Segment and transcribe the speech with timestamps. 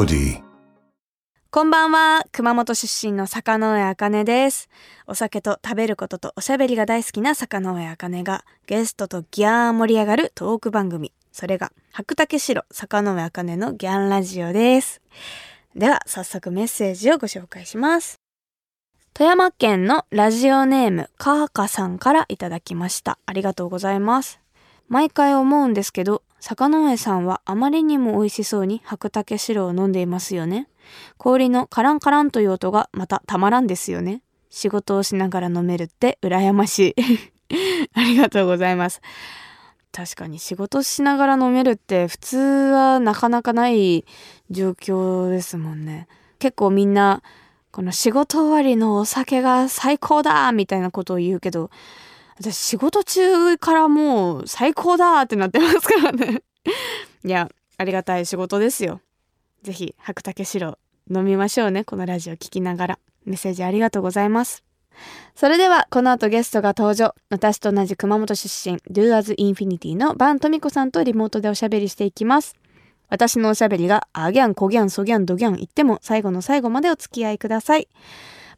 [0.00, 0.42] Melody.
[1.50, 2.24] こんばんは。
[2.32, 4.70] 熊本出身の坂上茜です。
[5.06, 11.12] お酒と食べることとおしゃべりが大好きな坂上茜がゲストとギャー盛り上がるトーク番組。
[11.32, 15.02] それが白竹城坂上茜のギャンラジオです。
[15.76, 18.20] では早速メッセージをご紹介します。
[19.12, 23.18] 富山県のラジオネームカーカさんからいただきました。
[23.26, 24.40] ありがとうございます。
[24.88, 30.68] 毎回思うんですけど坂上さんはあまりにも美味しそうに白竹白を飲んでいますよね。
[31.18, 34.22] 氷のカランカランという音がまたたまらんですよね。
[34.48, 37.30] 仕事をしながら飲めるって羨ましい。
[37.94, 39.00] ありがとうございます。
[39.92, 44.04] 確かに仕事しながら飲めるって普通はなかなかない
[44.50, 46.08] 状況ですもんね。
[46.38, 47.22] 結構みんな
[47.70, 51.70] この仕事終わりのお酒が最高だみたいなことを言うけど
[52.40, 56.42] 私仕事中からもう最高だってなってますからね。
[57.24, 59.00] いやありがたい仕事ですよ。
[59.62, 60.78] ぜひ白竹白
[61.10, 61.84] 飲みましょうね。
[61.84, 62.98] このラジオ聞きながら。
[63.26, 64.64] メッセージありがとうございます。
[65.34, 67.14] それではこの後ゲストが登場。
[67.28, 68.78] 私と同じ熊本出身。
[68.90, 72.56] Do as Infinity のバントミコさんとリモートでおしゃべりしていきます。
[73.10, 77.88] 私のおしゃべりがアギャンコギャンソギャンドギャン言っても最後の最後までお付き合いください。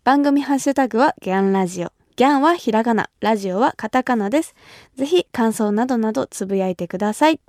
[0.05, 1.93] 番組ハッシュタグはギャンラジオ。
[2.17, 4.55] ギャンはひらがな、ラジオはカタカナです。
[4.97, 7.41] ぜひ感想などなどつぶやいてください。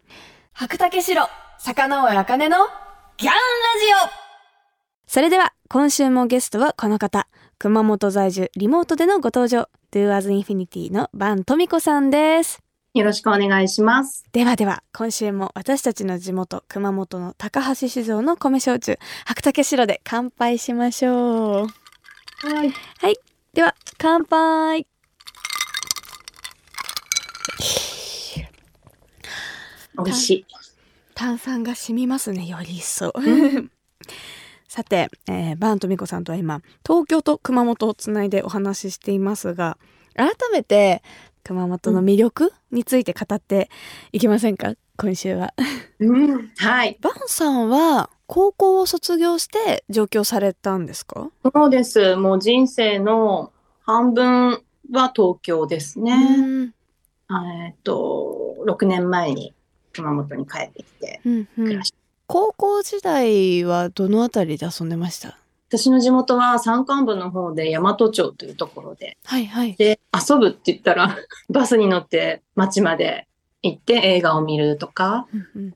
[0.53, 1.28] 白竹城、
[1.59, 2.58] 坂上茜の
[3.17, 3.38] ギャンラジ
[4.09, 4.23] オ
[5.08, 7.28] それでは今週もゲストはこの方、
[7.59, 12.59] 熊本在住リモートでのご登場、Do as Infinity のバントミコさんです。
[12.94, 14.23] よろしくお願いします。
[14.31, 21.67] ではでは、今週も私たちの地元、熊本の高橋酒造の米焼酎、白竹城で乾杯しましょう。
[22.47, 22.72] はい。
[23.00, 23.33] はい。
[23.54, 24.88] では、乾杯。
[29.96, 30.46] 美味しい。
[31.14, 33.14] 炭酸が染みますね、より一層。
[34.68, 39.78] さて、えー、バンとミコさんとは今、東京と熊本をつないでお話ししていますが、
[40.16, 41.03] 改めて
[41.44, 43.69] 熊本の魅力について語って
[44.12, 45.53] いきませんか、今週は。
[46.08, 46.52] うん。
[46.58, 46.97] はい。
[47.02, 51.30] バンさんは高校を卒業して上京されたんですか？
[51.53, 52.16] そうです。
[52.16, 53.52] もう人生の
[53.84, 56.13] 半分は東京ですね。
[56.13, 56.74] うん
[57.66, 59.53] えっと、6年前に
[59.94, 61.94] 熊本に帰ってきてうんうん暮らし、
[62.28, 65.38] 高校時代はどのあたりで遊んでました？
[65.69, 69.74] 私の地元は山間部の方で大和町というところで、はいはい。
[69.75, 71.18] で、遊ぶって言ったら、
[71.50, 73.25] バスに乗って町まで
[73.63, 75.25] 行って映画を見るとか、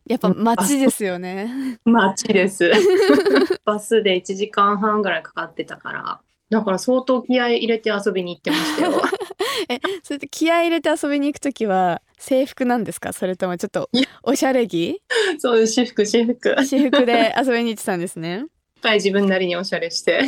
[0.05, 1.79] やっぱ街ですよね。
[1.85, 2.69] 街です。
[3.65, 9.01] バスで1時間半ぐらいかかってたから、だから相当気合い入れて遊びに行ってましたよ。
[9.69, 13.13] え、それで気合い入れて遊びに行くときは制服なんですか？
[13.13, 13.89] それともちょっと
[14.23, 15.01] おしゃれ着？
[15.39, 16.49] そう私服、私服。
[16.49, 18.45] いっ私服で遊びに行ってたんですね。
[18.81, 20.21] ぱい自分なりにおしゃれして。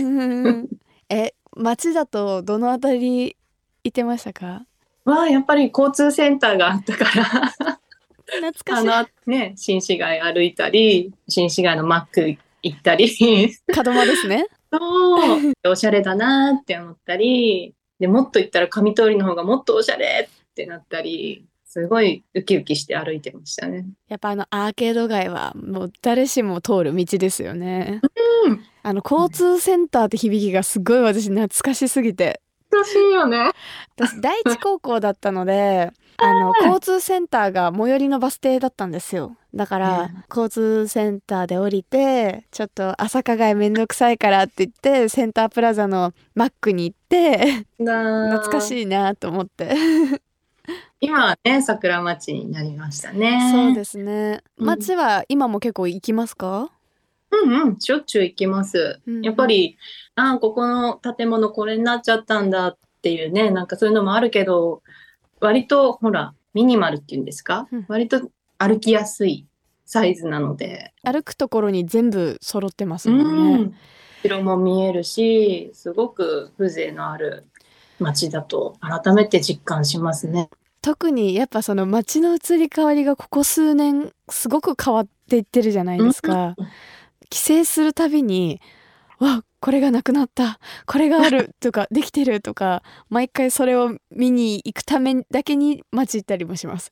[1.09, 3.35] え、街だとどのあたり
[3.83, 4.65] 行ってましたか？
[5.09, 8.89] まあ、やっぱり交通センターがあったから、懐かしい。
[8.89, 13.09] あの、ね、新市街歩いたり、新市街のマック行ったり、
[13.75, 14.45] 門間ですね。
[14.71, 23.87] そう、おしゃれだなって思ったり、で、もっと行ったら上通りの方がもっとおしゃれってなったり、すごいウキウキして歩いてましたね。
[24.07, 28.01] やっぱあのアーケード街はもう誰しも通る道ですよね。
[28.45, 28.63] うん。
[28.83, 32.41] あの交通センターって響きがすごい私懐かしすぎて。
[32.71, 33.51] 楽しいよね。
[33.97, 39.37] 私第一高校だったので あの交通センターが最寄りのバス停だったんですよ。
[39.55, 40.23] だから、うん。
[40.29, 49.75] 交通センターで降りてちょっと朝課外めんどくさいからって言ってセンタープラザのマックに行って懐懐かしいなと思って。
[51.01, 53.49] 今はね、桜町になりましたね。
[53.51, 54.41] そうですね。
[54.57, 54.65] うん。
[54.67, 56.69] 街は今も結構行きますか、
[57.31, 58.99] うんうん、しょっちゅう行きます。
[59.05, 59.77] うんやっぱり、
[60.15, 64.81] ああ、ここの建物これになっちゃったんだっていうね、なんかそういうのもあるけど、
[65.39, 67.67] 割とほら、ミニマルっていうんですか？
[67.71, 67.85] うん。
[67.87, 69.45] 割と歩きやすい
[69.85, 73.75] サイズなので、歩くところに全部揃ってますうもんね、ん、
[74.23, 77.45] 城も見えるし、すごく風情のある
[77.99, 80.49] 街だと改めて実感しますね。
[80.81, 86.55] 特にやっぱその街の移り変わりがここ数年すごく変わっていってるじゃないですか。
[87.29, 88.61] 帰省するたびに
[89.19, 96.91] 「わこれがなくなったこれがある」 とか「できてる」とか毎回それを見に行くためだけに街行ったりもします。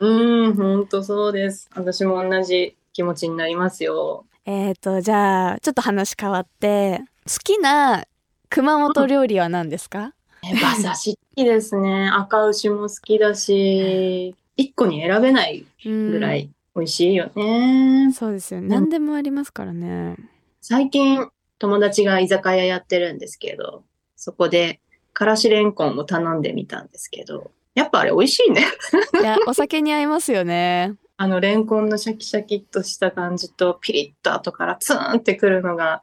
[0.00, 1.68] うん、ほんとそうです。
[1.74, 4.24] 私も同じ気持ちになりますよ。
[4.46, 8.04] えーとじゃあちょっと話変わって好きな
[8.48, 10.12] 熊本料理は何ですか、
[10.42, 12.08] え馬刺し好きですね。
[12.12, 18.12] 赤牛も好きだし、 一個に選べないうんぐらい美味しいよね。
[18.12, 18.68] そうですよね。
[18.68, 20.16] 何でもありますからね。
[20.60, 21.28] 最近、
[21.58, 23.84] 友達が居酒屋やってるんですけど、
[24.16, 24.80] そこで、
[25.12, 28.64] からしれんこんを頼んでみたんですけど、やっぱあれ美味しいね。
[29.20, 30.94] いや、お酒に合いますよね。
[31.16, 36.02] あの、レンコンのシャキシャキっとした感じと、ピリッと後からツーンってくるのが、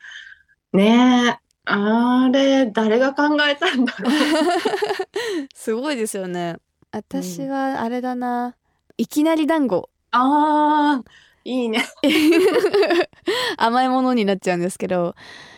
[0.73, 4.11] ねえ、あれ、誰が考えたんだろう。
[5.53, 6.57] すごいですよね。
[6.91, 8.55] 私はあれだな。
[8.97, 9.89] いきなり団子。
[10.19, 11.03] ああ、
[11.45, 11.85] いいね。
[13.57, 15.15] 甘いものになっちゃうんですけど、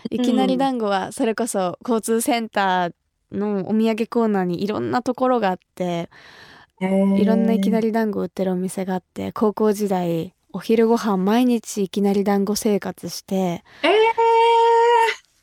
[0.09, 2.93] いきなり団子はそれこそ交通センター
[3.31, 6.09] のお土産コーナーにいろんなところがあって、
[6.81, 7.87] いろんないきなり。
[7.87, 13.89] り団子売ってるお店があって、高校時代、お昼ご飯毎日いきなり団子生活して、えー、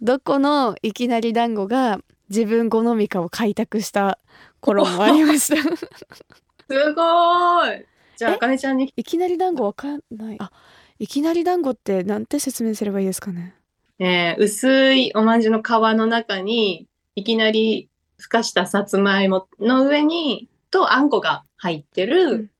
[0.02, 4.18] どこのいきなり団子が自分好みかを開拓した
[4.60, 5.62] 頃もありました。
[6.68, 7.86] すごい。
[8.16, 8.34] じゃあ、え？
[8.34, 10.36] あかねちゃんに、いきなり団子わかんない。
[10.40, 10.50] あ、
[10.98, 13.54] いきなり団子ってなんて説明すればいいですかね？
[13.98, 22.50] えー薄いおまんじゅうの皮の中に、いきなりふかしたさつまいもの上に、とあんこが入ってうるん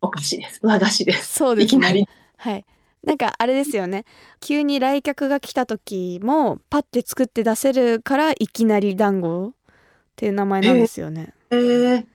[0.00, 0.60] お菓子です。
[0.62, 1.34] 和菓子です。
[1.34, 1.78] そうですね。
[1.78, 2.08] いきなり。
[2.36, 2.64] はい。
[3.04, 4.04] なんかあれですよね。
[4.40, 9.52] 急に来客が来た時もパッて作って出せるからいきなり団子っ
[10.16, 11.32] ていう名前なんですよね。
[11.50, 12.06] えー、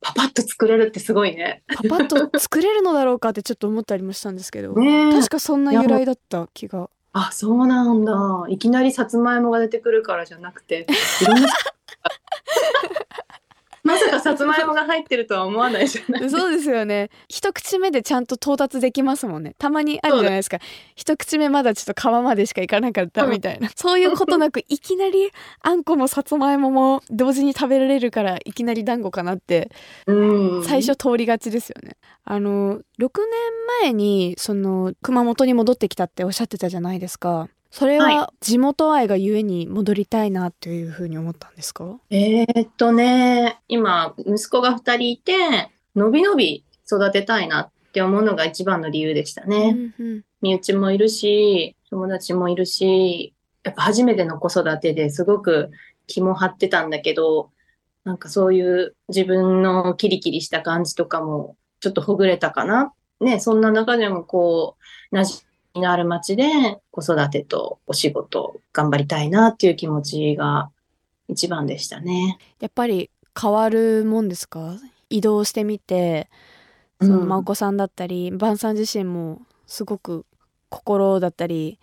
[0.00, 1.62] パパッと作れるってすごいね。
[1.68, 6.88] パパッと作れるのだろうかってちょっと思ったりもしたんですけど、確かそんな由来だった気が。
[7.12, 8.14] あ、そうなんだ。
[8.48, 10.86] いきなりさつまいもが出てくるからじゃなくて、
[11.22, 11.48] いろんな
[13.90, 16.28] まさかさつまいもが入ってるとは思わないじゃない。
[16.30, 17.10] そうですよね。
[17.28, 19.54] 一口目でちゃんと到達できますもんね。
[19.58, 20.58] たまにあるじゃないですか。
[20.94, 23.70] 一口目まだちょっと皮までしかいかなかったみたいな。
[23.74, 25.30] そういうことなくいきなり
[25.62, 29.70] あんこもさつまいもも同時に食べられるからいきなり団子かなって
[30.06, 30.64] うん。
[30.64, 31.96] 最初通りがちですよね。
[32.24, 33.10] あの6年
[33.82, 37.48] 前にその熊本に戻ってきたっておっしゃってたじゃないですか。
[37.70, 41.98] それはは地元愛がゆえに戻りたいなというふうに思ったんですか？
[42.10, 49.92] えーっとね、今、息子が2人いて、のびのび育てたいなって思うのが一番の理由でしたね。
[49.98, 55.70] うんうん身内もいるし、友達もいるし、やっぱ初めての子育てですごく
[56.06, 57.50] 気も張ってたんだけど、
[58.04, 62.94] なんかそういう自分のキリキリした感じとかもちょっとほぐれたかな。
[63.20, 64.76] ね、そんな中でもこ
[65.12, 65.42] う、馴
[65.74, 66.44] のある街で
[66.90, 70.70] 子育てとお仕事頑張りたいなっていう気持ちが
[71.28, 72.38] 一番でしたね。
[72.60, 74.76] やっぱり変わるもんですか？
[75.08, 76.28] 移動してみて
[77.00, 80.26] そのうんまあお子さんだったり、バンさん自身もすごく
[80.68, 81.78] 心だったり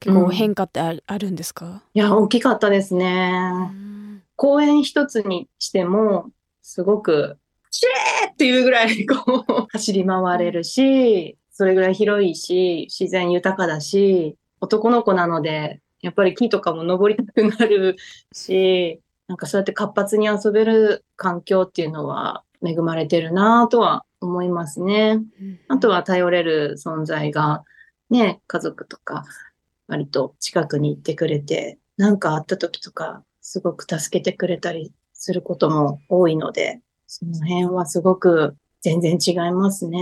[0.00, 3.40] 結構変化ってある,、あるんですか、いや、大きかったですね。
[3.72, 4.22] うん。
[4.36, 6.30] 公園一つにしても、
[6.62, 7.38] すごく、
[7.70, 17.96] シェーっていうぐらいこう走り回れるし、それぐらい広いし、自然豊かだし、男の子なので、やっぱり木とかも登りたくなる
[18.32, 25.18] し、なんかそうやって活発に遊べる環境っていうのは恵まれてるなとは思いますね。
[25.40, 27.64] うんあとは頼れる存在が、
[28.08, 29.24] ね、家族とか、
[29.88, 39.98] 割と近くに行ってくれて、なんかあった時とか、すごく助けてくれたりすることも多いので、その辺はすごく全然違いますね。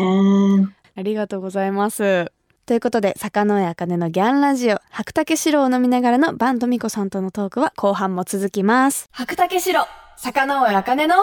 [0.97, 2.33] ありがとうございます。
[2.65, 9.09] ということで坂上茜のギャンラジオ白竹城を飲みながらのバントミコさんとのトークは後半も続きます。
[9.13, 11.15] 白竹城坂上茜の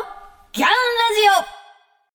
[0.53, 0.74] ギャンラジ
[1.50, 1.63] オ。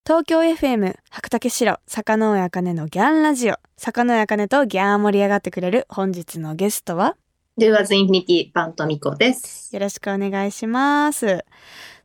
[0.07, 3.57] 東京 FM 白竹城坂上茜のギャンラジオ。
[3.77, 7.17] 坂上茜とギャー盛り上がってくれる本日のゲストは
[7.59, 9.75] ？Do as Infinity パントミコです。
[9.75, 11.45] よろしくお願いします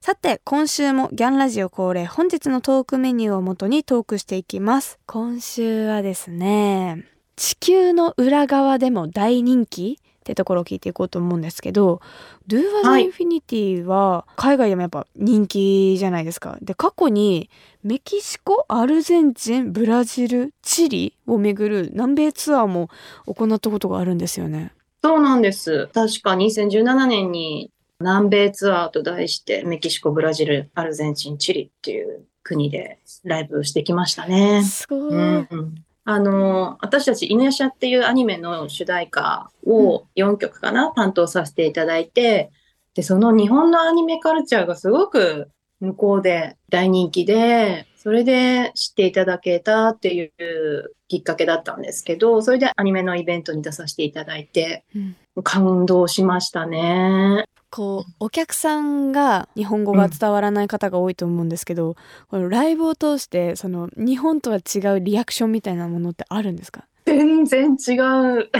[0.05, 4.99] さて今週もギャンラジオ恒例本日のトークメニューをもとにトークしていきます。
[5.05, 7.05] 今週はですね
[7.37, 12.01] 地球の裏側でも大人気ってところを聞いていこうと思うんですけど
[12.49, 16.57] Do as はい Infinity は海外でもやっぱ人気じゃないですか。
[16.61, 17.49] で過去に
[17.81, 22.89] メキシコアルゼンチンブラジルチリを巡る南米ツアーも
[23.25, 24.73] 行ったことがあるんですよね。
[25.01, 25.87] そうなんです。
[25.93, 27.72] 確か2017年に
[28.03, 34.63] 南米ツアーと題してメキシコ、ブラジル、アルゼンチン、チリっていう国でライブしてきましたね。
[34.63, 42.51] すごい、うんあの、私たち、犬夜叉っていうアニメの主題歌を4曲かな、担当させていただいて、
[42.93, 57.45] で、その日本のアニメカルチャーがすごく向こうで大人気で、それで知っていただけたっていうきっかけだったんですけど、それでアニメのイベントに出させていただいて、うん感動しましたね。
[57.75, 61.95] こうお客さんが日本語が伝わらない方が多いと思うんですけど、
[62.27, 66.85] このライブを通してその日本とは違うリアクションみたいなものってあるんですか？
[67.05, 68.51] 全然違う。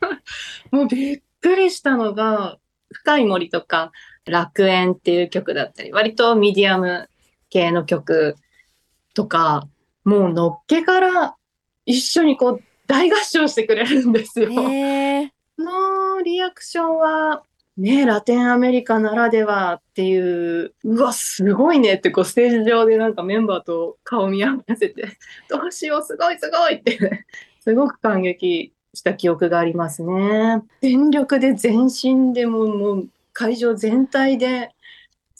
[0.72, 2.58] もうびっくりしたのが、
[2.90, 3.92] 深い森とか
[4.24, 7.10] 楽園っていう曲だったり、割とミディアム
[7.50, 8.36] 系の曲
[9.12, 9.68] とか、
[10.04, 11.36] もうのっけから
[11.84, 14.50] 一緒にこう大合唱してくれるんですよ。
[14.50, 17.42] へえのリアクションは、
[17.76, 25.18] ねえ、ラテンアメリカならではっていう、うわ、すごいねって、こう、ステージ上でなんかメンバーと顔見合わせて、
[25.50, 27.26] どうしよう、すごいすごいって、
[27.60, 30.62] すごく感激した記憶がありますね。
[30.80, 34.74] 全力で全身でも、もう会場全体で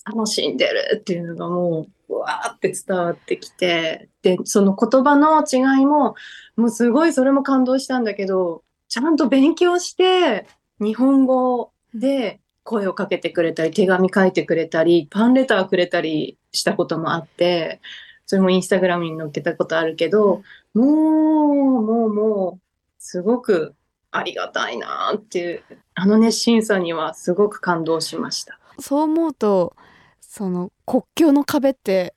[0.04, 6.14] 楽しんでるっていうのがもう、うわーって伝わってきて、で、その言葉の違いも、
[6.56, 10.46] もうすごいそれも感動したんだけど、ちゃんと勉強して、
[10.78, 17.80] 日本語で声をかけてくれたり、手紙書いてくれたり、ファンレターくれたりしたこともあって、
[18.26, 20.42] それもインスタグラムに載っけたことあるけど、
[20.74, 22.60] もう、もう、もう、
[22.98, 23.74] すごく
[24.10, 25.62] ありがたいなっていう、
[25.94, 28.58] あの熱心さにはすごく感動しました。
[28.78, 29.74] そう思うと
[30.20, 32.14] その国境の壁って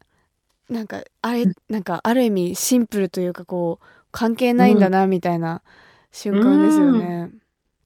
[0.69, 5.61] なんかあれなんかある意味シンプルというかこう関係ないんだなみたいな
[6.11, 7.31] 瞬間ですよね。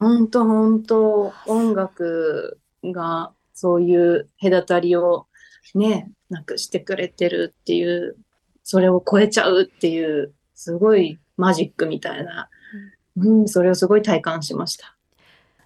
[0.03, 5.27] 本当本当音楽がそういう隔たりを
[5.75, 8.17] ね、なくしてくれてるっていう、
[8.63, 12.49] それを超えちゃうっていう、すごいマジックみたいな、
[13.17, 14.95] うん、それをすごい体感しました。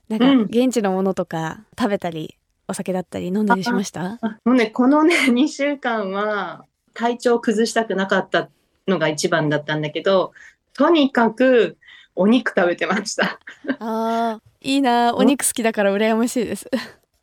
[0.07, 0.41] なんかうん。
[0.43, 4.17] 現地のものとか食べたりお酒だったり飲んだりしました？
[4.21, 8.49] あもうね、このね、 2週間は体調崩したくなかった
[8.87, 10.33] のが一番だったんだけど、
[10.73, 11.77] とにかく
[12.17, 13.39] お肉食べてました。
[13.79, 16.69] あーいいなお肉好きだから羨ましいです。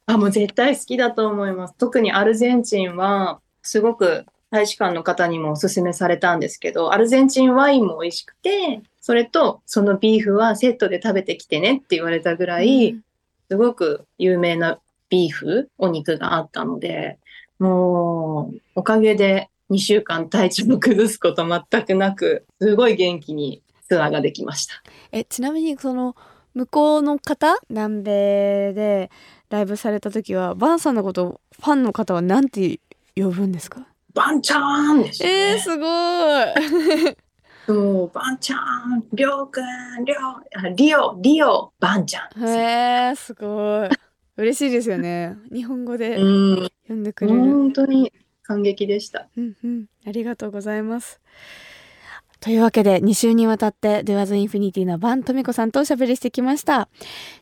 [0.07, 1.75] あ、もう絶対好きだと思います。
[1.77, 12.97] 特にアルゼンチンは、すごく大使館の方にもお勧めされたんですけど、アルゼンチンワインも美味しくて、それとそのビーフはセットで食べてきてねって言われたぐらい、
[13.51, 17.19] すごく有名なビーフ、お肉があったので、
[17.59, 24.75] もう、おかげで2週間体調を崩すこと全くなく、すごい元気にツアーができました。
[25.12, 26.17] えちなみにその
[26.55, 29.11] 向こうの方南米で
[29.50, 32.81] ライブされた時はバンさんのことをファンの方はなんて
[33.17, 33.87] 呼ぶんですか？
[34.14, 35.35] バンチャーンですよね。
[35.35, 37.17] えー、すごい
[37.67, 42.45] もう、バンちゃん、りょうくん、りょう、あリオ、リオ、バンちゃん。
[42.47, 43.88] へえすごい
[44.37, 48.12] 嬉しいですよね日本語でうん、呼んでくれる、本当に
[48.43, 49.29] 感激でした。
[49.37, 51.21] うんうん、ありがとうございます。
[52.45, 56.91] というわけで2週にわたって Do As Infinity のバントミコさんとおしゃべりしてきました。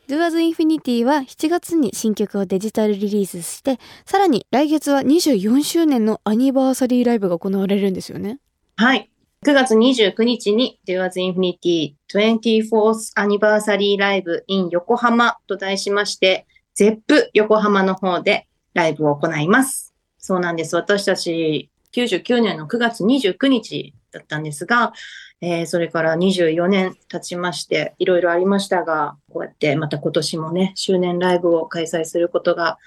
[0.07, 8.39] Do As Infinity は7月に新曲をデジタルリリースして、さらに来月は24周年のアニバーサリーライブが行われるんですよね。
[8.77, 9.11] はい。
[9.45, 16.47] 9月29日に Do As Infinity 24th Anniversary Live in 横浜と題しまして、
[16.79, 19.93] ZEP 横浜の方でライブを行います。
[20.17, 20.77] そうなんです。
[20.77, 24.93] 私たち99年の9月29日だったんですが、
[25.41, 32.77] えーそれから24年経ちまして、いろいろありましたが、こうやってまた今年もね、周年ライブを開催することが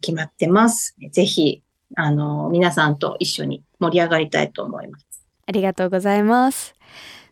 [0.00, 0.96] 決まってます。
[1.10, 1.62] ぜひ、
[1.96, 5.06] あの、皆さんと一緒に盛り上がりたいと思います。
[5.46, 6.74] ありがとうございます。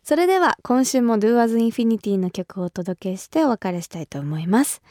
[0.03, 4.83] それでは今週も Do As Infinity の曲をお届けしてお別れしたいと思います。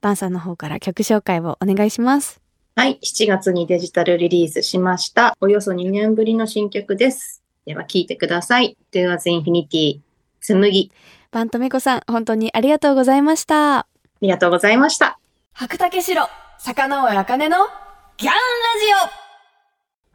[0.00, 2.47] バンさんの方から曲紹介をお願いします。
[2.78, 5.36] はい、7月にデジタルリリースしました。
[5.40, 7.42] およそ2年ぶりの新曲です。
[7.66, 8.76] では聴いてください。
[8.92, 9.98] Do As Infinity
[10.40, 10.92] 紬。
[11.32, 13.78] バントミコさん、本当にありがとうございました。
[13.80, 13.86] あ
[14.20, 15.18] りがとうございました。
[15.54, 16.28] 白竹城、
[16.60, 17.56] 坂上茜の
[18.16, 19.10] ギャンラジ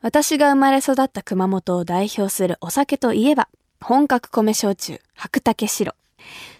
[0.01, 3.50] オ私が生まれ育った熊本を代表するお酒といえば、
[3.82, 5.96] 本格米焼酎、白竹白。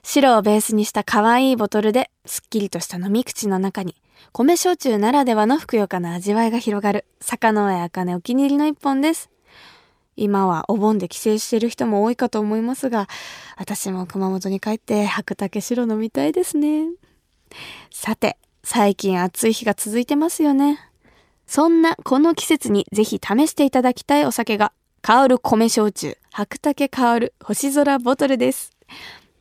[0.04, 3.96] 白をベースにした可愛いボトルで、すっきりとした飲み口の中に、
[4.32, 9.30] 米焼酎ならではのふくよかな味わいが広がる、坂上茜お気に入りの一本です。
[10.16, 13.08] 今はお盆で帰省している人も多いかと思いますが、
[13.58, 16.88] 私も熊本に帰って白竹白飲みたいですね。
[17.92, 20.80] さて、最近暑い日が続いてますよね。
[21.46, 28.72] そんなこの季節にぜひ試していただきたいお酒が、香る米焼酎、白竹香る星空ボトルです。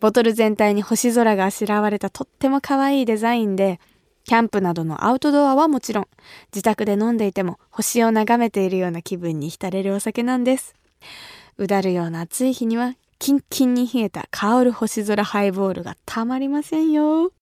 [0.00, 3.78] ボトル全体に星空があしらわれたとっても可愛いデザインで、
[4.24, 6.08] キャンプなどのアウトドアはもちろん、
[6.52, 10.74] 自宅で飲んでいても星を眺めているような気分に浸れるお酒なんです。
[11.58, 17.32] うだるような暑い日には、キンキンに冷えた香る星空ハイボールがたまりませんよ。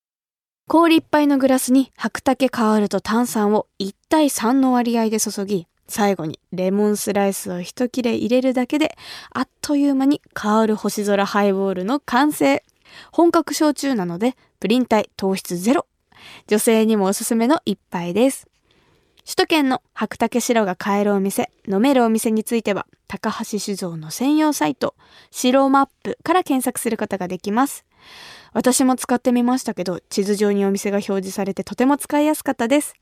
[0.67, 8.95] 氷いっぱいのグラスに白竹香ると炭酸を1対3の割合で注ぎ、最後にレモンスライスを一切れ入れるだけで、
[9.31, 12.63] あっという間に香る星空ハイボールの完成。
[13.11, 15.87] 本格焼酎なので、プリン体糖質ゼロ。
[16.47, 18.47] 女性にもおすすめの一杯です。
[19.23, 24.95] 首都圏の白竹白が買えるお店、飲めるお店については、高橋酒造の専用サイト、
[25.29, 27.85] 白マップから検索することができます。
[28.53, 32.95] 私も使ってみましたけど、地図上にお店が表示されてとても使いやすかったです。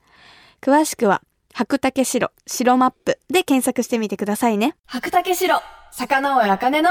[0.61, 1.21] 詳しくは、
[1.53, 4.75] 白竹白、白マップで検索してみてくださいね。
[4.85, 5.61] 白竹白、
[5.91, 6.89] 坂上茜の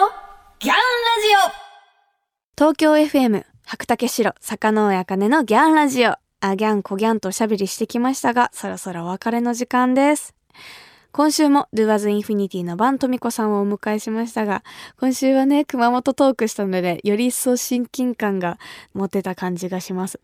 [0.59, 0.81] ギャンラ
[1.23, 1.69] ジオ
[2.57, 6.15] 東京 FM、白竹白、坂上茜のギャンラジオ。
[6.41, 10.35] あギャンコギャンとおしゃべりしてきましたが、そろそろお別れの時間です。
[11.13, 14.65] 今週も Do As Infinity のバントミコさんをお迎えしましたが、
[14.99, 18.59] 今週はね、熊本トークしたので、より一層親近感が
[18.95, 20.19] 持てた感じがします。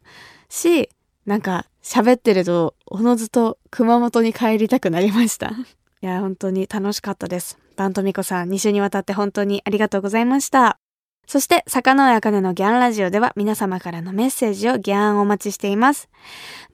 [0.48, 0.88] し、
[1.26, 5.48] なんか喋ってると、おのずと熊本に帰りたくなりました。
[5.48, 7.58] いや、本当に楽しかったです。
[7.76, 10.78] バントミコさん、2週にわたって本当にありがとうございました。
[11.26, 16.08] そして、坂上茜のギャンラジオでは皆様からのメッセージをギャンお待ちしています。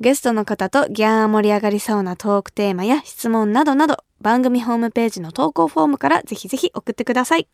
[0.00, 7.49] ゲストの方とギャン盛り上がりそうなトークテーマや質問などなど、番組ホームページの投稿フォームからぜひぜひ送ってください。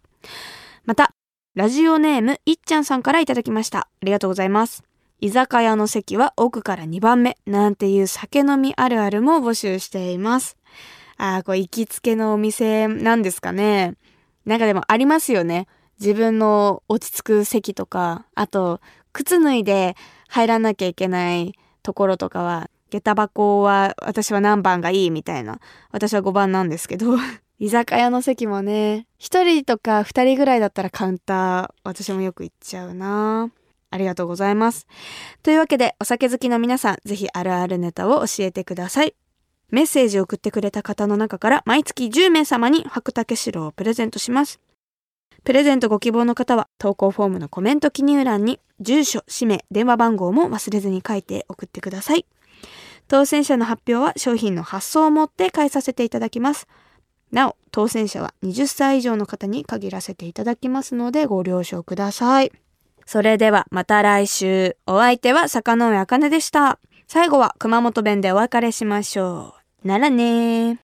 [0.84, 1.14] また、
[1.54, 3.80] ラジオネームいっちゃんさんからいただきました。
[3.80, 4.82] ありがとうございます。
[5.20, 10.56] 居酒屋の席は奥から2番目なんていう酒飲みあるあるも募集しています。
[11.16, 13.94] ああ、これ行きつけのお店なんですかね。
[14.44, 15.66] なんかでもありますよね。
[16.00, 18.80] 自分の落ち着く席とか、あと、
[19.12, 19.96] 靴脱いで
[20.28, 25.58] 入らなきゃいけないところとかは、下駄箱は私は何番がいいみたいな。
[25.90, 27.16] 私は5番なんですけど、
[27.58, 33.50] 居酒屋の席もね、1人とか2人ぐらいだったらカウンター、私もよく行っちゃうな
[33.90, 34.86] ありがとうございます。
[35.42, 39.14] というわけで、お酒好きの皆さん、ぜひあるあるネタを教えてください。
[39.70, 44.60] メッセージを送ってくれた方の中から毎月10名様に白竹白をプレゼントします。
[45.46, 52.26] プレゼントご希望の方は投稿フォームのコメント記入欄に住所、氏名、電話番号も忘れずに書いて送ってください。
[53.06, 56.66] 当選者の発表は商品の発送をもって返させていただきます。
[57.30, 62.50] なお、当選者は20歳以上の方に限らせていただきますのでご了承ください。
[63.04, 64.76] それではまた来週。
[64.84, 66.80] お相手は坂上茜でした。
[67.06, 69.86] 最後は熊本弁でお別れしましょう。
[69.86, 70.78] ならねー。